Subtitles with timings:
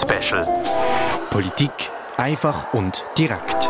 [0.00, 0.46] Special.
[1.28, 1.70] Politik
[2.16, 3.68] einfach und direkt.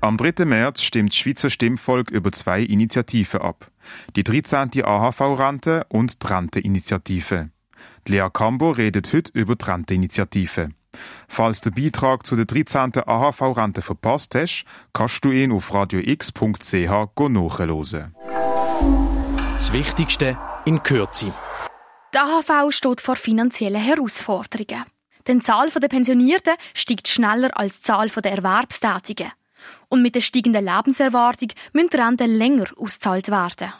[0.00, 0.44] Am 3.
[0.44, 3.70] März stimmt das Schweizer Stimmvolk über zwei Initiativen ab.
[4.16, 4.82] Die 13.
[4.84, 7.50] AHV-Rente und die Rente-Initiative.
[8.08, 10.70] Lea Cambo redet heute über die Rente-Initiative.
[11.28, 12.98] Falls du den Beitrag zu der 13.
[13.06, 16.90] AHV-Rente verpasst hast, kannst du ihn auf radiox.ch
[17.28, 18.14] nachhören.
[19.54, 21.32] Das Wichtigste in Kürze.
[22.12, 24.84] Die AHV steht vor finanziellen Herausforderungen.
[25.28, 29.30] Denn die Zahl der Pensionierten steigt schneller als die Zahl der Erwerbstätigen.
[29.88, 33.72] Und mit der steigenden Lebenserwartung müssen die Renten länger ausgezahlt werden.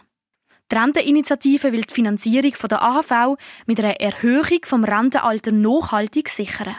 [0.70, 6.76] Die Renteninitiative will die Finanzierung der AHV mit einer Erhöhung vom Rentenalter nachhaltig sichern.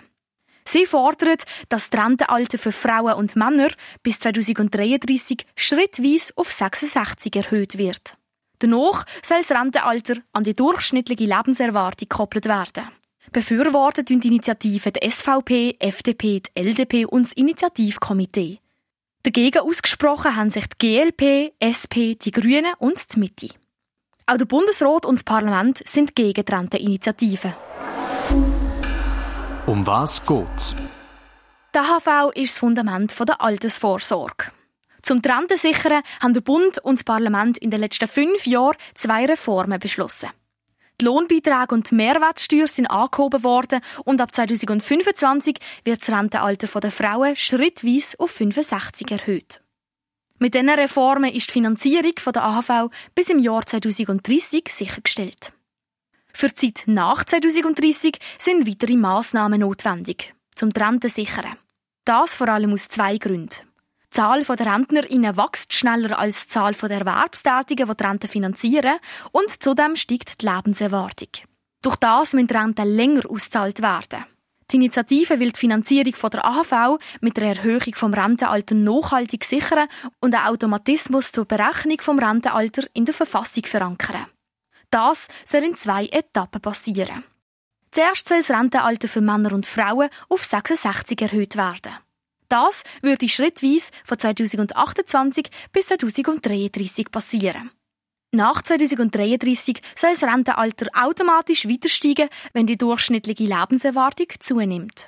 [0.64, 3.70] Sie fordert, dass das Rentenalter für Frauen und Männer
[4.04, 8.16] bis 2033 schrittweise auf 66 erhöht wird.
[8.62, 12.84] Danach soll das Rentenalter an die durchschnittliche Lebenserwartung gekoppelt werden.
[13.32, 18.60] Befürwortet die Initiative die SVP, FDP, die LDP und das Initiativkomitee.
[19.24, 23.50] Dagegen ausgesprochen haben sich die GLP, SP, die Grünen und die Mitte.
[24.28, 27.56] Auch der Bundesrat und das Parlament sind gegen die Renteninitiative.
[29.66, 30.76] Um was geht's?
[31.74, 34.52] Der HV ist das Fundament der Altersvorsorge.
[35.02, 39.26] Zum Rente sichern haben der Bund und das Parlament in den letzten fünf Jahren zwei
[39.26, 40.30] Reformen beschlossen.
[41.00, 46.92] Die Lohnbeiträge und die Mehrwertsteuer sind angehoben worden und ab 2025 wird das Rentenalter der
[46.92, 49.62] Frauen schrittweise auf 65 erhöht.
[50.38, 55.54] Mit diesen Reformen ist die Finanzierung der AHV bis im Jahr 2030 sichergestellt.
[56.34, 61.58] Für die Zeit nach 2030 sind weitere Massnahmen notwendig, zum Rente sichern.
[62.06, 63.71] Das vor allem aus zwei Gründen.
[64.12, 69.00] Die Zahl der RentnerInnen wächst schneller als die Zahl der Erwerbstätigen, die die Rente finanzieren,
[69.32, 71.30] und zudem steigt die Lebenserwartung.
[71.82, 74.26] Durch das müssen Renten länger ausgezahlt werden.
[74.70, 79.88] Die Initiative will die Finanzierung der AHV mit der Erhöhung vom Rentenalter nachhaltig sichern
[80.20, 84.28] und einen Automatismus zur Berechnung vom Rentenalter in der Verfassung verankern.
[84.90, 87.24] Das soll in zwei Etappen passieren.
[87.92, 91.94] Zuerst soll das Rentenalter für Männer und Frauen auf 66 erhöht werden.
[92.52, 97.72] Das würde schrittweise von 2028 bis 2033 passieren.
[98.34, 105.08] Nach 2033 soll das Rentenalter automatisch weiter steigen, wenn die durchschnittliche Lebenserwartung zunimmt.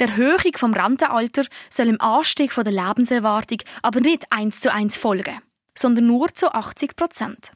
[0.00, 5.38] Die Erhöhung vom Rentenalter soll im Anstieg der Lebenserwartung aber nicht eins zu eins folgen,
[5.78, 7.52] sondern nur zu 80 Prozent.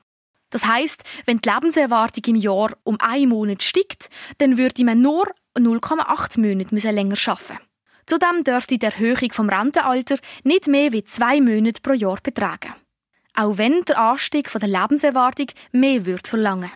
[0.51, 5.27] Das heißt, wenn die Lebenserwartung im Jahr um einen Monat steigt, dann würde man nur
[5.57, 7.59] 0,8 Monate länger arbeiten.
[8.07, 12.75] Zudem dürfte die Erhöhung vom Rentenalter nicht mehr wie zwei Monate pro Jahr betragen.
[13.35, 16.71] Auch wenn der Anstieg der Lebenserwartung mehr wird verlangen.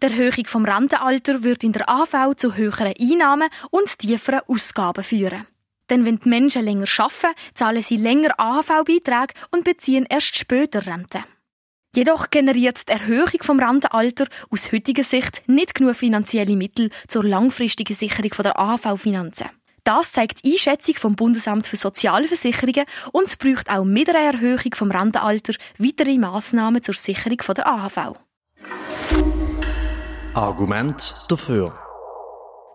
[0.00, 5.46] Die Erhöhung vom Rentenalter wird in der AV zu höheren Einnahmen und tieferen Ausgaben führen.
[5.90, 11.24] Denn wenn die Menschen länger arbeiten, zahlen sie länger AHV-Beiträge und beziehen erst später Rente.
[11.96, 17.96] Jedoch generiert die Erhöhung vom Rentenalter aus heutiger Sicht nicht genug finanzielle Mittel zur langfristigen
[17.96, 19.48] Sicherung der AHV-Finanzen.
[19.88, 24.74] Das zeigt die Einschätzung vom Bundesamt für Sozialversicherungen und es braucht auch mit einer Erhöhung
[24.74, 28.18] vom Rentenalter weitere Massnahmen zur Sicherung der AHV.
[30.34, 31.72] Argument dafür.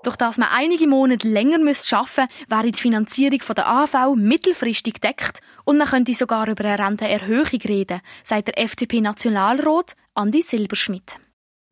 [0.02, 5.42] Durch das man einige Monate länger arbeiten müsste, wäre die Finanzierung der AHV mittelfristig deckt
[5.66, 11.20] und man könnte sogar über eine Rentenerhöhung reden, sagt der FDP-Nationalrat Andi Silberschmidt.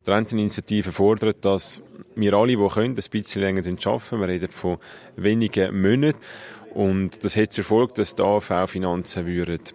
[0.04, 1.80] Die Renteninitiative fordert, dass
[2.16, 4.20] wir alle, die können, ein bisschen länger arbeiten.
[4.20, 4.78] Wir reden von
[5.16, 6.18] wenigen Monaten.
[6.74, 9.26] Und das hat zur Folge, dass die AV-Finanzen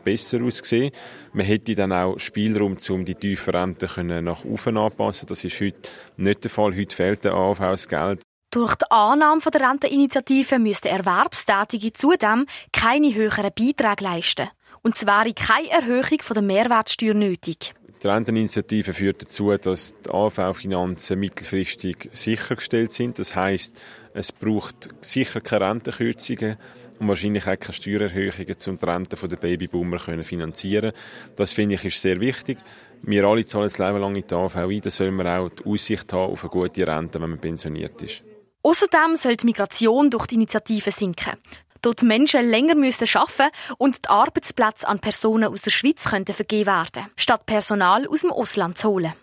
[0.04, 0.92] besser aussehen
[1.32, 5.28] Man hätte dann auch Spielraum, um die tiefen Renten nach oben anpassen.
[5.28, 6.76] Das ist heute nicht der Fall.
[6.76, 8.22] Heute fehlt der AV das Geld.
[8.50, 14.50] Durch die Annahme der Renteninitiative müssten Erwerbstätige zudem keine höheren Beiträge leisten.
[14.82, 17.76] Und es wäre keine Erhöhung der Mehrwertsteuer nötig.
[18.02, 23.18] Die Renteninitiative führt dazu, dass die AV-Finanzen mittelfristig sichergestellt sind.
[23.18, 23.82] Das heißt,
[24.14, 26.58] es braucht sicher keine Rentenkürzungen
[27.00, 30.92] und wahrscheinlich auch keine Steuererhöhungen, um die Rente der Babyboomer zu finanzieren.
[31.36, 32.60] Das finde ich ist sehr wichtig.
[33.02, 35.66] Wir alle zahlen das Leben lang in die AV ein, dann sollen wir auch die
[35.66, 38.24] Aussicht haben auf eine gute Rente, wenn man pensioniert ist.
[38.64, 41.34] Außerdem soll die Migration durch die Initiative sinken.
[41.82, 46.68] Dort Menschen länger müssen arbeiten und die Arbeitsplätze an Personen aus der Schweiz könnten vergeben
[46.68, 49.14] werden, statt Personal aus dem Ausland zu holen.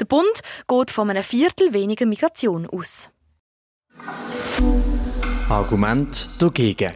[0.00, 3.10] Der Bund geht von einem Viertel weniger Migration aus.
[5.48, 6.94] Argument dagegen.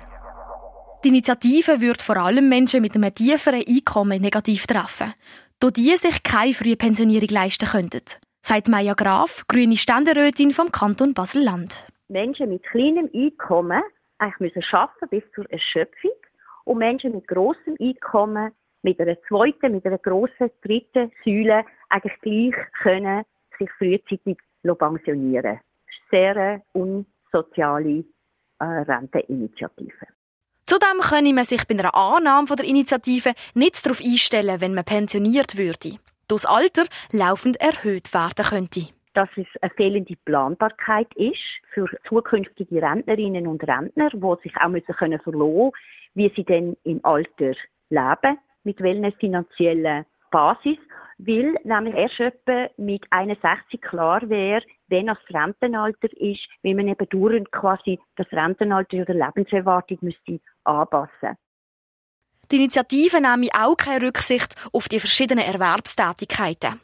[1.05, 5.15] Die Initiative wird vor allem Menschen mit einem tieferen Einkommen negativ treffen,
[5.61, 8.03] da die sich keine frühe Pensionierung leisten könnten.
[8.43, 11.87] sagt Maya Graf, grüne Ständerätin vom Kanton Basel-Land.
[12.09, 13.83] Menschen mit kleinem Einkommen
[14.19, 16.13] eigentlich müssen arbeiten bis zur Erschöpfung
[16.65, 22.55] und Menschen mit grossem Einkommen mit einer zweiten, mit einer grossen dritten Säule eigentlich gleich
[22.83, 23.25] können
[23.59, 25.59] sich frühzeitig pensionieren.
[25.87, 28.05] Ist eine sehr unsoziale
[28.59, 30.07] äh, Renteninitiative.
[30.67, 35.57] Zudem könne man sich bei einer Annahme der Initiative nicht darauf einstellen, wenn man pensioniert
[35.57, 35.99] würde.
[36.29, 38.89] Das Alter laufend erhöht werden könnte.
[39.19, 41.43] Dass es eine fehlende Planbarkeit ist
[41.75, 45.73] für zukünftige Rentnerinnen und Rentner, die sich auch müssen können verlassen
[46.15, 47.55] wie sie denn im Alter
[47.91, 50.79] leben, mit welcher finanziellen Basis
[51.19, 57.09] weil nämlich erst etwa mit 61 klar wäre, wenn das Rentenalter ist, wie man eben
[57.09, 61.37] dauernd quasi das Rentenalter oder Lebenserwartung müsste anpassen.
[62.53, 66.81] Die Initiative nehme auch keine Rücksicht auf die verschiedenen Erwerbstätigkeiten.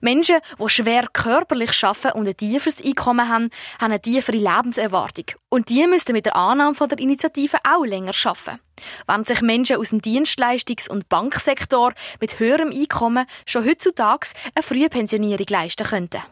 [0.00, 5.26] Menschen, die schwer körperlich arbeiten und ein tieferes Einkommen haben, haben eine tiefere Lebenserwartung.
[5.48, 8.60] Und die müssten mit der Annahme der Initiative auch länger arbeiten.
[9.06, 14.88] Wenn sich Menschen aus dem Dienstleistungs- und Banksektor mit höherem Einkommen schon heutzutage eine frühe
[14.88, 16.22] Pensionierung leisten könnten.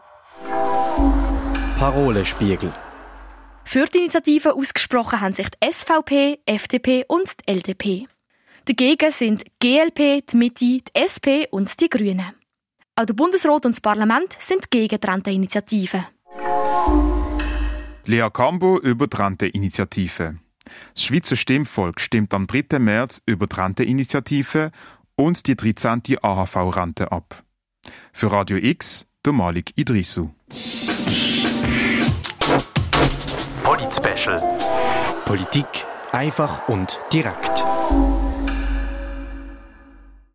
[1.79, 2.73] Parolespiegel.
[3.65, 8.09] Für die Initiative ausgesprochen haben sich die SVP, FDP und die LDP.
[8.67, 12.35] Dagegen sind die GLP, die Mitte, die SP und die Grünen.
[12.95, 16.05] Auch der Bundesrat und das Parlament sind gegen die Renteninitiative.
[18.05, 20.39] Lea Cambo über die Renteninitiative.
[20.95, 22.79] Das Schweizer Stimmvolk stimmt am 3.
[22.79, 24.73] März über die Renteninitiative
[25.17, 26.03] und die 13.
[26.21, 27.43] AHV-Rente ab.
[28.13, 30.31] Für Radio X, der Malik Idrisu.
[33.63, 34.59] Polit Special.
[35.25, 37.65] Politik einfach und direkt.